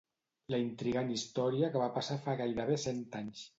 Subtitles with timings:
[0.53, 3.47] la intrigant història que va passar fa gairebé cent anys